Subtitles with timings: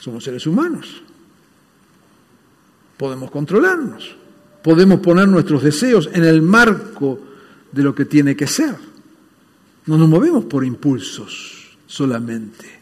[0.00, 1.02] Somos seres humanos.
[2.96, 4.16] Podemos controlarnos.
[4.62, 7.20] Podemos poner nuestros deseos en el marco
[7.70, 8.74] de lo que tiene que ser.
[9.86, 12.80] No nos movemos por impulsos solamente.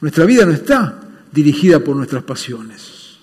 [0.00, 1.00] Nuestra vida no está
[1.32, 3.16] dirigida por nuestras pasiones.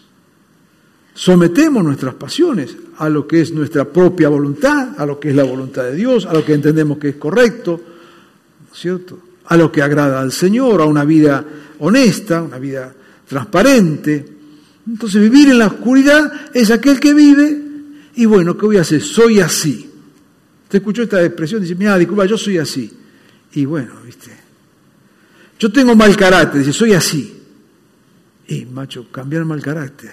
[1.13, 5.43] Sometemos nuestras pasiones a lo que es nuestra propia voluntad, a lo que es la
[5.43, 7.79] voluntad de Dios, a lo que entendemos que es correcto,
[8.67, 9.19] ¿no es cierto?
[9.45, 11.45] A lo que agrada al Señor, a una vida
[11.79, 12.93] honesta, una vida
[13.33, 14.25] transparente.
[14.87, 17.61] Entonces vivir en la oscuridad es aquel que vive
[18.15, 19.01] y bueno, ¿qué voy a hacer?
[19.01, 19.89] Soy así.
[20.63, 22.91] Usted escuchó esta expresión, dice, mira, disculpa, yo soy así.
[23.53, 24.31] Y bueno, viste,
[25.59, 27.41] yo tengo mal carácter, dice, soy así.
[28.47, 30.11] Y macho, cambiar mal carácter.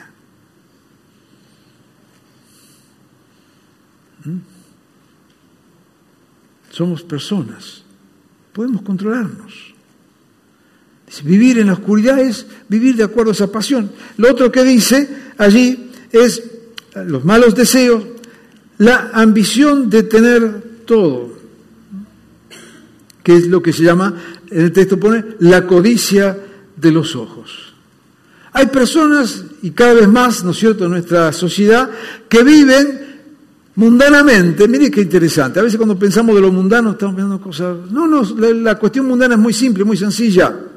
[4.25, 4.39] ¿Mm?
[6.71, 7.83] Somos personas,
[8.53, 9.70] podemos controlarnos.
[11.25, 13.91] Vivir en la oscuridad es vivir de acuerdo a esa pasión.
[14.17, 15.09] Lo otro que dice
[15.39, 16.43] allí es
[16.95, 18.05] los malos deseos,
[18.79, 21.37] la ambición de tener todo,
[23.23, 24.15] que es lo que se llama,
[24.51, 26.39] en el texto pone, la codicia
[26.77, 27.75] de los ojos.
[28.53, 31.91] Hay personas, y cada vez más, ¿no es cierto?, en nuestra sociedad,
[32.29, 33.01] que viven
[33.75, 38.07] mundanamente, mire qué interesante, a veces cuando pensamos de lo mundano estamos pensando cosas, no,
[38.07, 40.70] no, la cuestión mundana es muy simple, muy sencilla.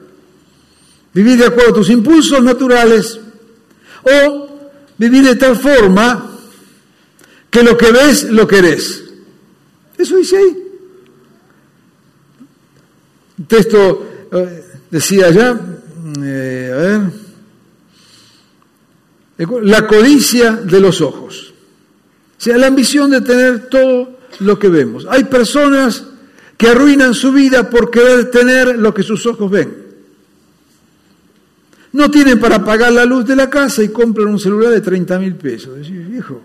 [1.13, 3.19] Vivir de acuerdo a tus impulsos naturales
[4.03, 4.47] o
[4.97, 6.31] vivir de tal forma
[7.49, 9.03] que lo que ves lo querés.
[9.97, 10.57] Eso dice ahí.
[13.39, 15.59] El texto eh, decía ya,
[16.23, 17.01] eh, a ver,
[19.63, 21.53] la codicia de los ojos.
[22.37, 25.05] O sea, la ambición de tener todo lo que vemos.
[25.09, 26.03] Hay personas
[26.57, 29.82] que arruinan su vida por querer tener lo que sus ojos ven.
[31.93, 35.19] No tienen para pagar la luz de la casa y compran un celular de 30
[35.19, 35.77] mil pesos.
[35.77, 36.41] Decís, viejo,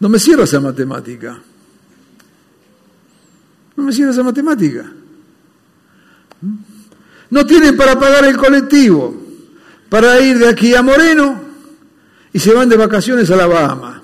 [0.00, 1.40] no me cierra esa matemática.
[3.76, 4.84] No me cierra esa matemática.
[7.30, 9.14] No tienen para pagar el colectivo,
[9.88, 11.40] para ir de aquí a Moreno
[12.32, 13.97] y se van de vacaciones a la Bahama.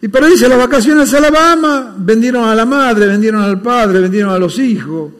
[0.00, 4.30] Y irse a las vacaciones a Alabama, vendieron a la madre, vendieron al padre, vendieron
[4.30, 5.12] a los hijos,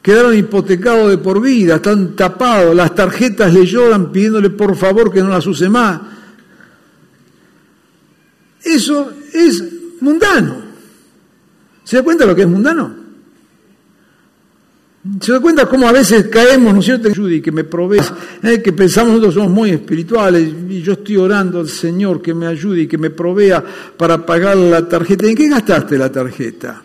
[0.00, 5.22] quedaron hipotecados de por vida, están tapados, las tarjetas le lloran pidiéndole por favor que
[5.22, 6.00] no las use más.
[8.62, 9.62] Eso es
[10.00, 10.56] mundano.
[11.84, 13.05] ¿Se da cuenta lo que es mundano?
[15.20, 17.08] ¿Se da cuenta cómo a veces caemos, ¿no es cierto?
[17.28, 18.00] Y que me provee,
[18.42, 22.46] eh, que pensamos nosotros somos muy espirituales y yo estoy orando al Señor que me
[22.46, 23.62] ayude y que me provea
[23.96, 25.26] para pagar la tarjeta.
[25.26, 26.82] ¿En qué gastaste la tarjeta?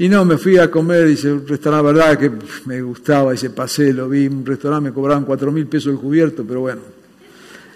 [0.00, 2.32] Y no, me fui a comer, dice, un restaurante, verdad que
[2.66, 6.44] me gustaba, se pasé, lo vi, un restaurante me cobraban cuatro mil pesos el cubierto,
[6.46, 6.82] pero bueno,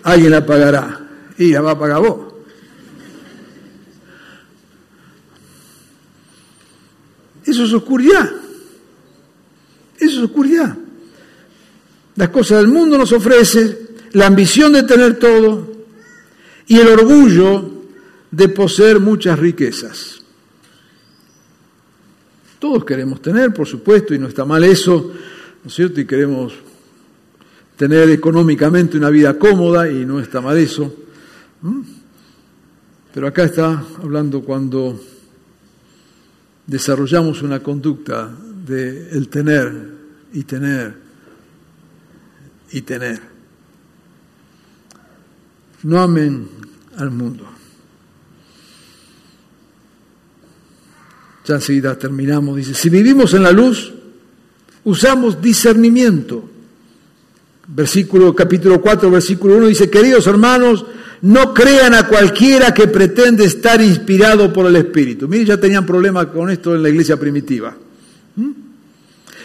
[0.03, 1.09] alguien la pagará.
[1.39, 2.33] Y la va a pagar vos.
[7.45, 8.42] Eso es oscuridad.
[10.03, 10.77] Eso es oscuridad.
[12.17, 13.79] Las cosas del mundo nos ofrecen
[14.15, 15.85] la ambición de tener todo
[16.67, 17.71] y el orgullo
[18.29, 20.21] de poseer muchas riquezas.
[22.59, 25.13] Todos queremos tener, por supuesto, y no está mal eso,
[25.63, 26.01] ¿no es cierto?
[26.01, 26.53] Y queremos
[27.77, 30.93] tener económicamente una vida cómoda y no está mal eso.
[33.15, 35.01] Pero acá está hablando cuando
[36.67, 38.31] desarrollamos una conducta
[38.67, 39.92] de el tener
[40.33, 40.95] y tener
[42.73, 43.21] y tener.
[45.85, 46.49] No amen
[46.97, 47.45] al mundo.
[51.45, 52.57] Ya enseguida terminamos.
[52.57, 53.93] Dice, si vivimos en la luz,
[54.85, 56.49] usamos discernimiento.
[57.67, 60.85] Versículo, capítulo 4, versículo 1 dice, queridos hermanos,
[61.23, 65.29] no crean a cualquiera que pretende estar inspirado por el Espíritu.
[65.29, 67.77] Miren, ya tenían problemas con esto en la iglesia primitiva.
[68.37, 68.72] ¿Mm?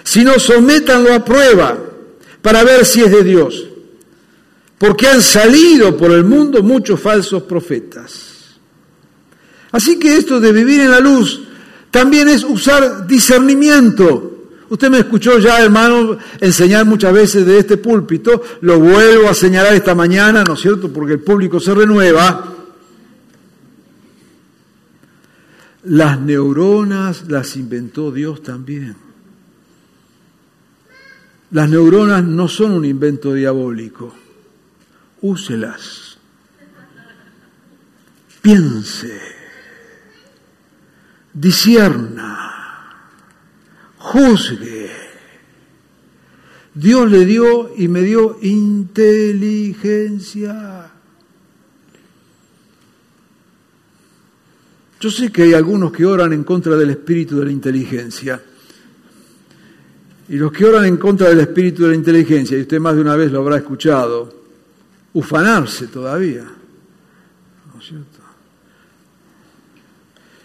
[0.07, 1.77] Sino sométanlo a prueba
[2.41, 3.65] para ver si es de Dios.
[4.77, 8.59] porque han salido por el mundo muchos falsos profetas.
[9.71, 11.41] Así que esto de vivir en la luz
[11.89, 14.49] también es usar discernimiento.
[14.69, 19.73] Usted me escuchó ya, hermano, enseñar muchas veces de este púlpito, lo vuelvo a señalar
[19.73, 20.93] esta mañana, ¿no es cierto?
[20.93, 22.53] Porque el público se renueva.
[25.85, 29.06] Las neuronas las inventó Dios también.
[31.51, 34.15] Las neuronas no son un invento diabólico.
[35.21, 36.17] Úselas.
[38.41, 39.21] Piense.
[41.33, 42.47] Disierna.
[43.97, 44.89] Juzgue.
[46.73, 50.91] Dios le dio y me dio inteligencia.
[54.99, 58.41] Yo sé que hay algunos que oran en contra del espíritu de la inteligencia.
[60.29, 63.01] Y los que oran en contra del espíritu de la inteligencia, y usted más de
[63.01, 64.33] una vez lo habrá escuchado,
[65.13, 66.43] ufanarse todavía.
[66.43, 68.17] ¿No es cierto?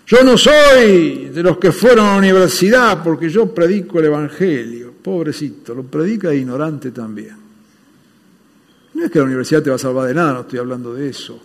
[0.06, 4.92] Yo no soy de los que fueron a la universidad porque yo predico el Evangelio.
[5.02, 7.36] Pobrecito, lo predica ignorante también.
[8.94, 11.08] No es que la universidad te va a salvar de nada, no estoy hablando de
[11.08, 11.40] eso.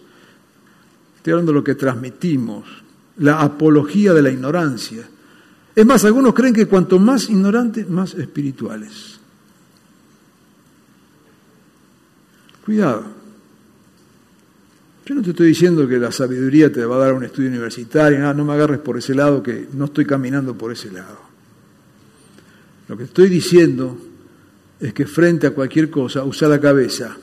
[1.16, 2.66] Estoy hablando de lo que transmitimos,
[3.20, 5.08] la apología de la ignorancia.
[5.78, 9.20] Es más, algunos creen que cuanto más ignorantes, más espirituales.
[12.66, 13.04] Cuidado.
[15.06, 18.18] Yo no te estoy diciendo que la sabiduría te va a dar un estudio universitario,
[18.18, 21.20] no, no me agarres por ese lado, que no estoy caminando por ese lado.
[22.88, 24.00] Lo que estoy diciendo
[24.80, 27.18] es que frente a cualquier cosa, usa la cabeza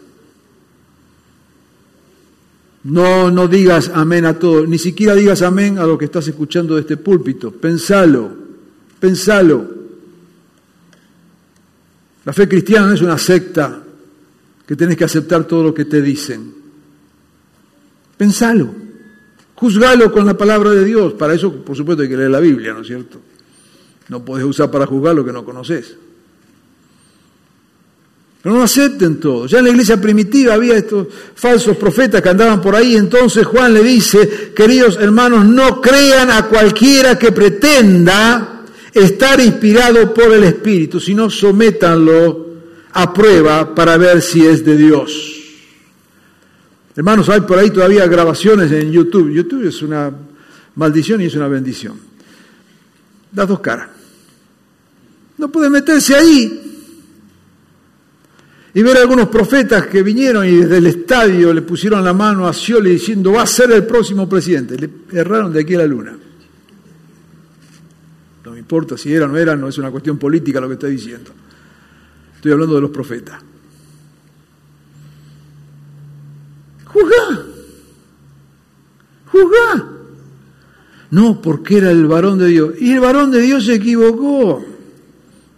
[2.84, 6.74] no, no digas amén a todo, ni siquiera digas amén a lo que estás escuchando
[6.74, 7.50] de este púlpito.
[7.50, 8.43] Pensalo,
[9.04, 9.68] pensalo.
[12.24, 13.82] La fe cristiana no es una secta
[14.66, 16.54] que tenés que aceptar todo lo que te dicen.
[18.16, 18.74] Pensalo,
[19.56, 21.12] juzgalo con la palabra de Dios.
[21.12, 23.20] Para eso, por supuesto, hay que leer la Biblia, ¿no es cierto?
[24.08, 25.96] No podés usar para juzgar lo que no conoces.
[28.42, 29.46] Pero no acepten todo.
[29.46, 32.96] Ya en la iglesia primitiva había estos falsos profetas que andaban por ahí.
[32.96, 38.53] Entonces Juan le dice, queridos hermanos, no crean a cualquiera que pretenda
[38.94, 42.46] estar inspirado por el Espíritu, sino sométanlo
[42.92, 45.34] a prueba para ver si es de Dios.
[46.94, 49.32] Hermanos, hay por ahí todavía grabaciones en YouTube.
[49.32, 50.12] YouTube es una
[50.76, 51.98] maldición y es una bendición.
[53.34, 53.88] Las dos caras.
[55.38, 56.60] No puede meterse ahí
[58.72, 62.46] y ver a algunos profetas que vinieron y desde el estadio le pusieron la mano
[62.46, 64.76] a Scioli diciendo va a ser el próximo presidente.
[64.76, 66.16] Le erraron de aquí a la luna.
[68.64, 71.30] Importa si era o no era, no es una cuestión política lo que estoy diciendo.
[72.34, 73.42] Estoy hablando de los profetas.
[76.86, 77.44] Juzgá.
[79.26, 79.88] Juzgá.
[81.10, 82.74] No, porque era el varón de Dios.
[82.80, 84.64] Y el varón de Dios se equivocó.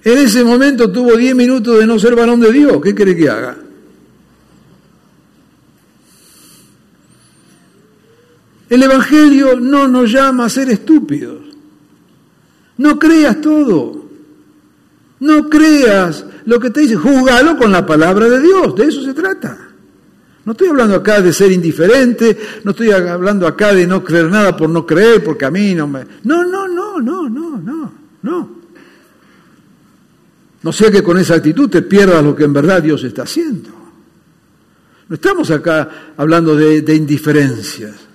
[0.02, 2.82] En ese momento tuvo diez minutos de no ser varón de Dios.
[2.82, 3.56] ¿Qué quiere que haga?
[8.68, 11.45] El Evangelio no nos llama a ser estúpidos.
[12.78, 14.06] No creas todo.
[15.20, 16.96] No creas lo que te dice.
[16.96, 18.74] Júgalo con la palabra de Dios.
[18.74, 19.66] De eso se trata.
[20.44, 24.56] No estoy hablando acá de ser indiferente, no estoy hablando acá de no creer nada
[24.56, 26.06] por no creer, porque a mí no me...
[26.22, 27.92] No, no, no, no, no, no,
[28.22, 28.50] no.
[30.62, 33.70] No sea que con esa actitud te pierdas lo que en verdad Dios está haciendo.
[35.08, 38.05] No estamos acá hablando de indiferencias.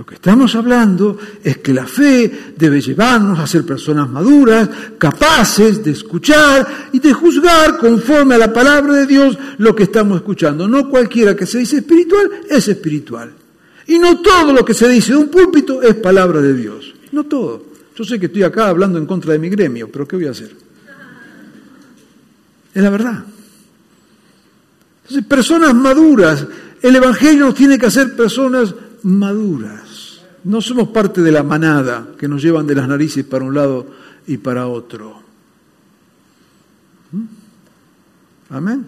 [0.00, 4.66] Lo que estamos hablando es que la fe debe llevarnos a ser personas maduras,
[4.96, 10.16] capaces de escuchar y de juzgar conforme a la palabra de Dios lo que estamos
[10.16, 10.66] escuchando.
[10.66, 13.30] No cualquiera que se dice espiritual es espiritual.
[13.88, 16.94] Y no todo lo que se dice de un púlpito es palabra de Dios.
[17.12, 17.62] No todo.
[17.94, 20.30] Yo sé que estoy acá hablando en contra de mi gremio, pero ¿qué voy a
[20.30, 20.56] hacer?
[22.72, 23.22] Es la verdad.
[25.02, 26.46] Entonces, personas maduras.
[26.80, 29.89] El Evangelio nos tiene que hacer personas maduras.
[30.44, 33.86] No somos parte de la manada que nos llevan de las narices para un lado
[34.26, 35.20] y para otro.
[37.12, 37.24] ¿Mm?
[38.50, 38.86] Amén.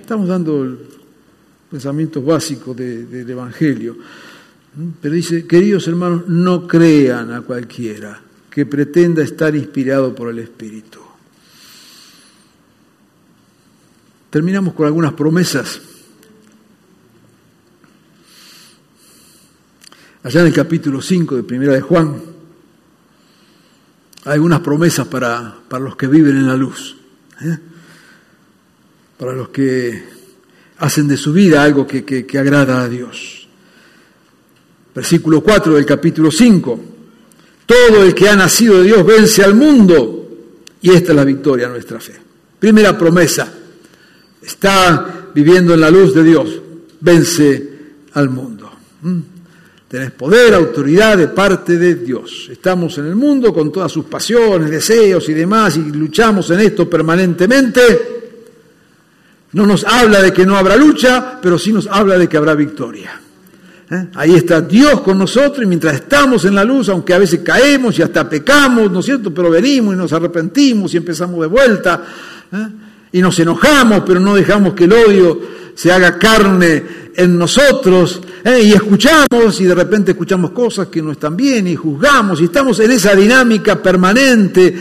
[0.00, 0.78] Estamos dando
[1.70, 3.96] pensamientos básicos del Evangelio.
[4.74, 4.88] ¿Mm?
[5.00, 11.00] Pero dice, queridos hermanos, no crean a cualquiera que pretenda estar inspirado por el Espíritu.
[14.30, 15.80] Terminamos con algunas promesas.
[20.24, 22.18] Allá en el capítulo 5 de Primera de Juan,
[24.24, 26.96] hay algunas promesas para, para los que viven en la luz,
[27.42, 27.58] ¿eh?
[29.18, 30.02] para los que
[30.78, 33.46] hacen de su vida algo que, que agrada a Dios.
[34.94, 36.84] Versículo 4 del capítulo 5.
[37.66, 40.26] Todo el que ha nacido de Dios vence al mundo
[40.80, 42.14] y esta es la victoria de nuestra fe.
[42.58, 43.52] Primera promesa.
[44.40, 46.62] Está viviendo en la luz de Dios.
[47.00, 47.72] Vence
[48.14, 48.70] al mundo.
[49.02, 49.33] ¿Mm?
[49.94, 52.48] Tenés poder, autoridad de parte de Dios.
[52.50, 56.90] Estamos en el mundo con todas sus pasiones, deseos y demás y luchamos en esto
[56.90, 57.82] permanentemente.
[59.52, 62.56] No nos habla de que no habrá lucha, pero sí nos habla de que habrá
[62.56, 63.20] victoria.
[63.88, 64.08] ¿Eh?
[64.16, 67.96] Ahí está Dios con nosotros y mientras estamos en la luz, aunque a veces caemos
[67.96, 69.32] y hasta pecamos, ¿no es cierto?
[69.32, 72.02] Pero venimos y nos arrepentimos y empezamos de vuelta.
[72.52, 72.68] ¿eh?
[73.12, 75.40] Y nos enojamos, pero no dejamos que el odio
[75.74, 76.82] se haga carne
[77.14, 78.20] en nosotros.
[78.44, 78.62] ¿eh?
[78.64, 82.78] Y escuchamos y de repente escuchamos cosas que no están bien y juzgamos y estamos
[82.80, 84.74] en esa dinámica permanente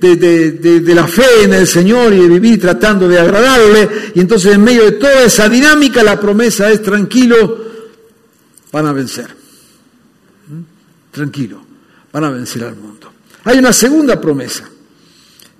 [0.00, 3.88] de, de la fe en el Señor y de vivir tratando de agradarle.
[4.14, 7.62] Y entonces en medio de toda esa dinámica la promesa es tranquilo
[8.72, 9.28] van a vencer.
[10.48, 11.12] ¿Mm?
[11.12, 11.62] Tranquilo,
[12.12, 13.12] van a vencer al mundo.
[13.44, 14.68] Hay una segunda promesa.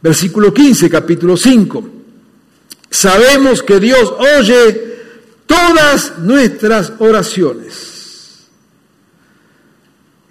[0.01, 1.91] Versículo 15, capítulo 5.
[2.93, 4.93] Sabemos que Dios oye
[5.47, 8.47] todas nuestras oraciones.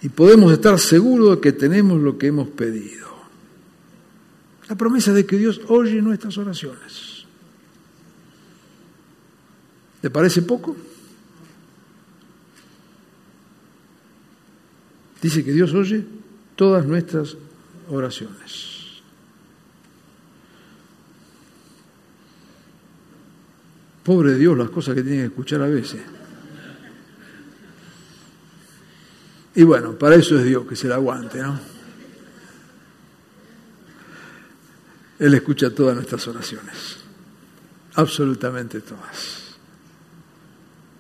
[0.04, 3.08] Y podemos estar seguros de que tenemos lo que hemos pedido.
[4.70, 7.26] La promesa de que Dios oye nuestras oraciones.
[10.00, 10.78] ¿Te parece poco?
[15.20, 16.06] Dice que Dios oye
[16.56, 17.38] todas nuestras
[17.90, 18.81] oraciones.
[24.04, 26.02] Pobre Dios, las cosas que tiene que escuchar a veces.
[29.56, 31.60] Y bueno, para eso es Dios que se la aguante, ¿no?
[35.20, 36.98] Él escucha todas nuestras oraciones,
[37.94, 39.56] absolutamente todas.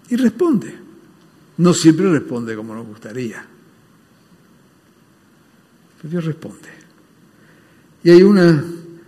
[0.09, 0.77] Y responde.
[1.57, 3.45] No siempre responde como nos gustaría.
[6.03, 6.69] Dios responde.
[8.03, 8.63] Y hay una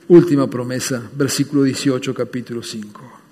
[0.07, 3.22] última promesa, versículo 18, capítulo 5.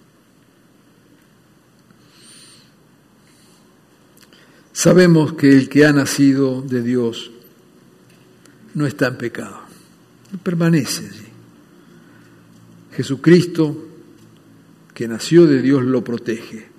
[4.74, 7.32] Sabemos que el que ha nacido de Dios
[8.74, 9.60] no está en pecado,
[10.44, 11.28] permanece allí.
[12.94, 13.88] Jesucristo,
[14.94, 16.70] que nació de Dios, lo protege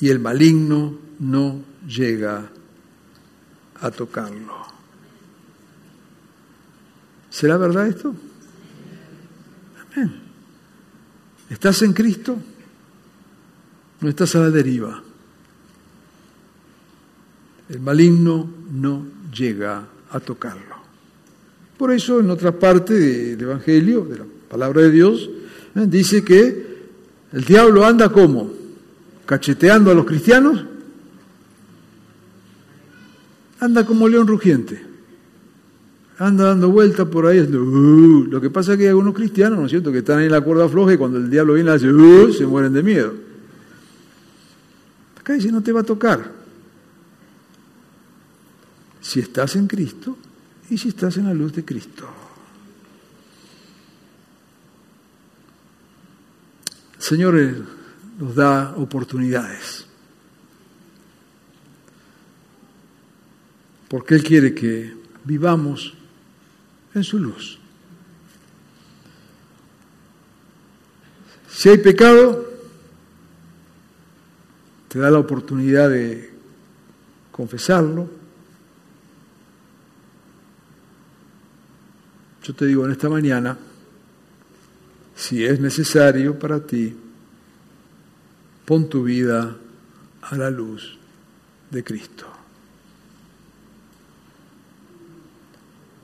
[0.00, 2.50] y el maligno no llega
[3.80, 4.54] a tocarlo.
[7.30, 8.14] ¿Será verdad esto?
[9.92, 10.20] Amén.
[11.50, 12.36] ¿Estás en Cristo?
[14.00, 15.02] No estás a la deriva.
[17.68, 20.74] El maligno no llega a tocarlo.
[21.76, 25.28] Por eso en otra parte del Evangelio, de la palabra de Dios,
[25.74, 25.86] ¿eh?
[25.88, 26.74] dice que
[27.32, 28.52] el diablo anda como
[29.26, 30.64] cacheteando a los cristianos,
[33.60, 34.94] anda como león rugiente
[36.18, 37.40] anda dando vueltas por ahí.
[37.40, 40.26] Uh, lo que pasa es que hay algunos cristianos, ¿no es cierto?, que están ahí
[40.26, 43.14] en la cuerda floja y cuando el diablo viene, hace, uh, se mueren de miedo.
[45.18, 46.32] Acá dice, no te va a tocar.
[49.04, 50.16] Si estás en Cristo
[50.70, 52.08] y si estás en la luz de Cristo.
[56.98, 57.34] Señor
[58.18, 59.84] nos da oportunidades.
[63.88, 65.92] Porque Él quiere que vivamos
[66.94, 67.58] en su luz.
[71.50, 72.50] Si hay pecado,
[74.88, 76.32] te da la oportunidad de
[77.30, 78.23] confesarlo.
[82.44, 83.56] Yo te digo en esta mañana,
[85.16, 86.94] si es necesario para ti,
[88.66, 89.56] pon tu vida
[90.20, 90.98] a la luz
[91.70, 92.26] de Cristo.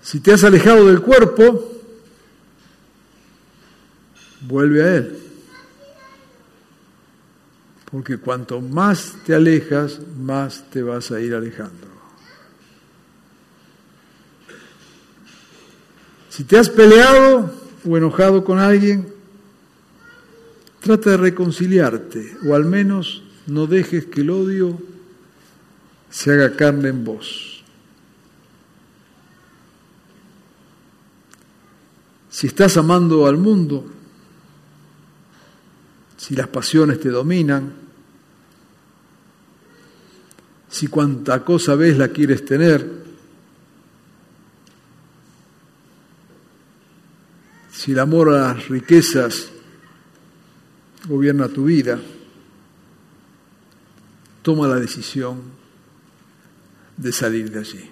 [0.01, 1.83] Si te has alejado del cuerpo,
[4.41, 5.19] vuelve a Él.
[7.91, 11.90] Porque cuanto más te alejas, más te vas a ir alejando.
[16.41, 17.53] Si te has peleado
[17.87, 19.13] o enojado con alguien,
[20.81, 24.81] trata de reconciliarte o al menos no dejes que el odio
[26.09, 27.63] se haga carne en vos.
[32.31, 33.85] Si estás amando al mundo,
[36.17, 37.75] si las pasiones te dominan,
[40.71, 43.00] si cuanta cosa ves la quieres tener,
[47.81, 49.49] si el amor a las riquezas
[51.09, 51.99] gobierna tu vida,
[54.43, 55.41] toma la decisión
[56.99, 57.91] de salir de allí.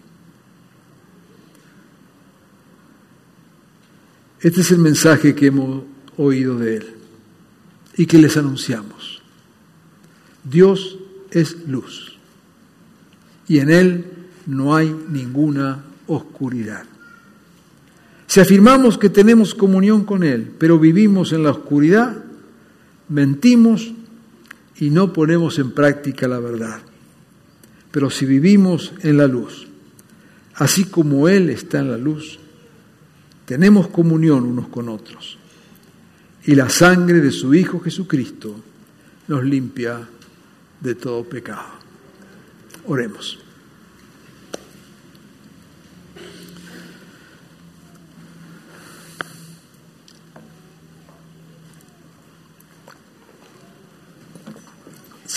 [4.40, 5.84] Este es el mensaje que hemos
[6.18, 6.94] oído de Él
[7.96, 9.22] y que les anunciamos.
[10.44, 10.98] Dios
[11.30, 12.18] es luz
[13.48, 14.12] y en Él
[14.44, 16.84] no hay ninguna oscuridad.
[18.28, 22.24] Si afirmamos que tenemos comunión con Él, pero vivimos en la oscuridad,
[23.08, 23.90] mentimos
[24.78, 26.82] y no ponemos en práctica la verdad.
[27.90, 29.66] Pero si vivimos en la luz,
[30.56, 32.38] así como Él está en la luz,
[33.46, 35.38] tenemos comunión unos con otros.
[36.44, 38.54] Y la sangre de su Hijo Jesucristo
[39.26, 40.06] nos limpia
[40.82, 41.64] de todo pecado.
[42.84, 43.47] Oremos.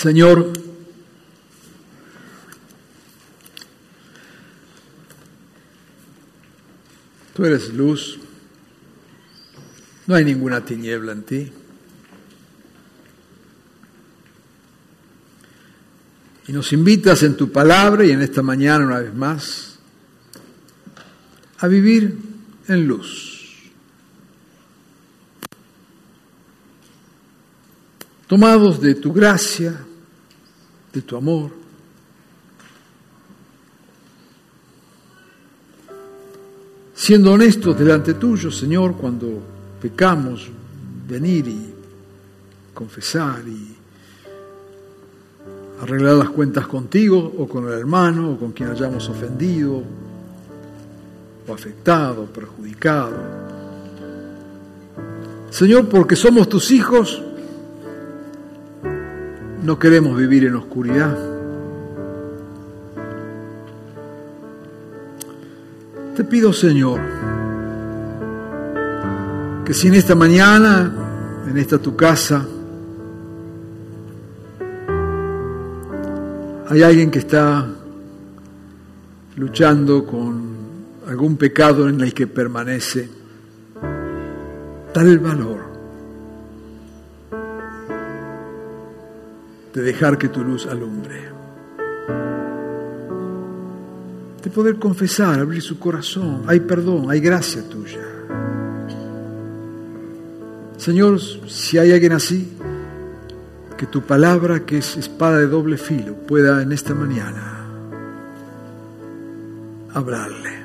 [0.02, 0.52] Señor,
[7.32, 8.18] tú eres luz,
[10.08, 11.52] no hay ninguna tiniebla en ti.
[16.48, 19.78] Y nos invitas en tu palabra y en esta mañana una vez más
[21.58, 22.18] a vivir
[22.66, 23.70] en luz.
[28.26, 29.86] Tomados de tu gracia,
[30.92, 31.50] de tu amor.
[36.94, 39.42] Siendo honestos delante tuyo, Señor, cuando
[39.80, 40.48] pecamos,
[41.08, 41.74] venir y
[42.72, 43.76] confesar y
[45.80, 49.82] arreglar las cuentas contigo o con el hermano o con quien hayamos ofendido
[51.48, 53.16] o afectado, perjudicado.
[55.50, 57.20] Señor, porque somos tus hijos,
[59.62, 61.16] no queremos vivir en oscuridad.
[66.16, 67.00] Te pido, Señor,
[69.64, 70.92] que si en esta mañana,
[71.48, 72.46] en esta tu casa,
[76.68, 77.66] hay alguien que está
[79.36, 80.52] luchando con
[81.08, 83.08] algún pecado en el que permanece,
[84.92, 85.71] dale el valor
[89.74, 91.20] de dejar que tu luz alumbre.
[94.42, 96.42] De poder confesar, abrir su corazón.
[96.46, 98.00] Hay perdón, hay gracia tuya.
[100.76, 102.56] Señor, si hay alguien así,
[103.76, 107.66] que tu palabra, que es espada de doble filo, pueda en esta mañana
[109.94, 110.62] hablarle.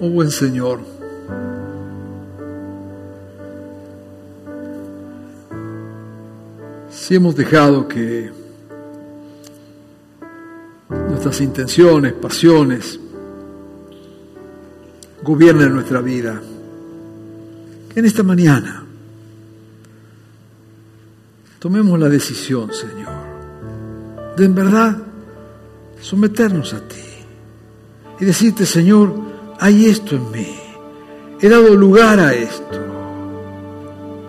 [0.00, 0.80] Oh buen Señor,
[7.06, 8.32] si hemos dejado que
[10.88, 12.98] nuestras intenciones, pasiones,
[15.22, 16.40] gobiernen nuestra vida,
[17.94, 18.86] en esta mañana
[21.58, 23.12] tomemos la decisión, Señor,
[24.38, 24.96] de en verdad
[26.00, 27.04] someternos a ti
[28.18, 29.14] y decirte, Señor,
[29.60, 30.56] hay esto en mí,
[31.38, 32.93] he dado lugar a esto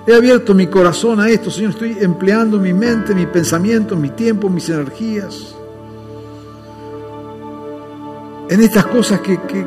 [0.07, 1.71] He abierto mi corazón a esto, Señor.
[1.71, 5.55] Estoy empleando mi mente, mi pensamiento, mi tiempo, mis energías.
[8.47, 9.65] En estas cosas que, que,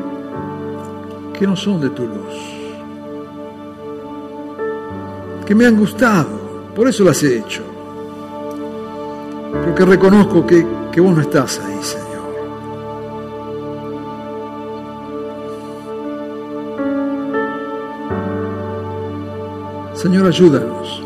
[1.37, 2.33] que no son de tu luz.
[5.45, 6.71] Que me han gustado.
[6.73, 7.63] Por eso las he hecho.
[9.65, 12.08] Porque reconozco que, que vos no estás ahí, Señor.
[20.01, 21.03] Señor, ayúdanos.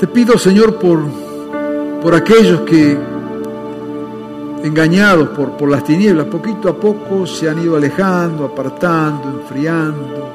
[0.00, 0.98] Te pido, Señor, por,
[2.02, 2.98] por aquellos que,
[4.64, 10.28] engañados por, por las tinieblas, poquito a poco se han ido alejando, apartando, enfriando.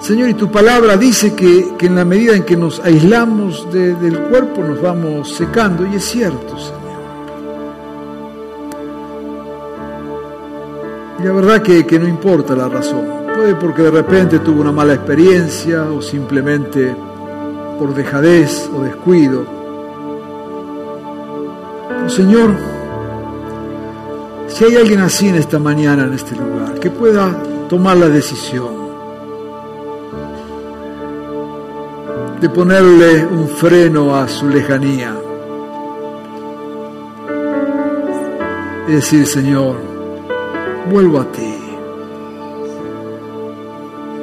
[0.00, 4.18] Señor, y tu palabra dice que, que en la medida en que nos aislamos del
[4.30, 6.81] cuerpo nos vamos secando, y es cierto, Señor.
[11.22, 13.06] Y la verdad que, que no importa la razón.
[13.36, 16.96] Puede porque de repente tuvo una mala experiencia o simplemente
[17.78, 19.44] por dejadez o descuido.
[22.08, 22.56] Señor,
[24.48, 27.36] si hay alguien así en esta mañana, en este lugar, que pueda
[27.68, 28.82] tomar la decisión
[32.40, 35.14] de ponerle un freno a su lejanía,
[38.88, 39.91] y decir, Señor,
[40.90, 41.58] vuelvo a ti.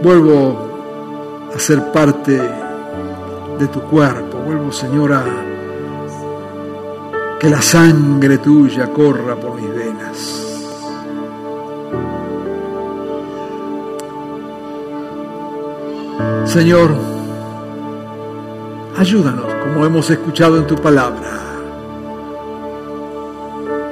[0.01, 2.39] Vuelvo a ser parte
[3.59, 4.37] de tu cuerpo.
[4.39, 5.25] Vuelvo, Señor, a
[7.39, 10.45] que la sangre tuya corra por mis venas.
[16.45, 16.95] Señor,
[18.97, 21.39] ayúdanos, como hemos escuchado en tu palabra,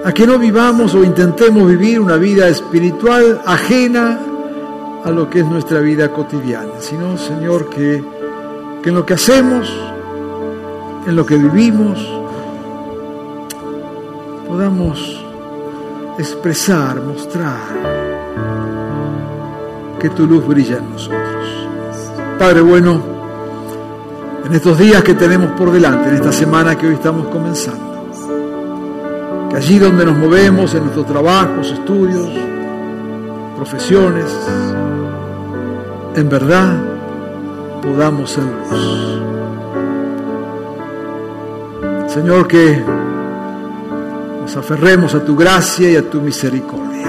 [0.07, 4.17] a que no vivamos o intentemos vivir una vida espiritual ajena
[5.03, 8.01] a lo que es nuestra vida cotidiana, sino, Señor, que,
[8.81, 9.69] que en lo que hacemos,
[11.05, 11.99] en lo que vivimos,
[14.47, 15.25] podamos
[16.17, 17.59] expresar, mostrar
[19.99, 21.67] que tu luz brilla en nosotros.
[22.39, 23.01] Padre bueno,
[24.45, 27.86] en estos días que tenemos por delante, en esta semana que hoy estamos comenzando,
[29.57, 32.29] allí donde nos movemos, en nuestros trabajos, estudios,
[33.55, 34.25] profesiones,
[36.15, 36.77] en verdad
[37.81, 39.19] podamos ser luz.
[42.07, 42.83] Señor, que
[44.41, 47.07] nos aferremos a tu gracia y a tu misericordia.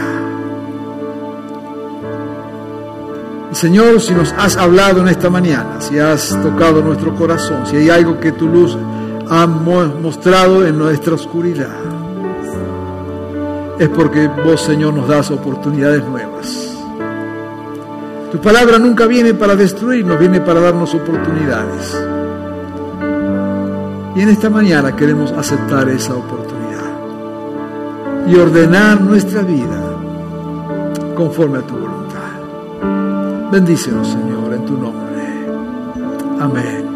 [3.52, 7.76] Y Señor, si nos has hablado en esta mañana, si has tocado nuestro corazón, si
[7.76, 8.74] hay algo que tu luz
[9.28, 11.97] ha mostrado en nuestra oscuridad,
[13.78, 16.76] es porque vos, Señor, nos das oportunidades nuevas.
[18.32, 21.96] Tu palabra nunca viene para destruirnos, viene para darnos oportunidades.
[24.16, 26.58] Y en esta mañana queremos aceptar esa oportunidad
[28.26, 29.80] y ordenar nuestra vida
[31.14, 33.48] conforme a tu voluntad.
[33.50, 35.22] Bendícenos, Señor, en tu nombre.
[36.40, 36.87] Amén.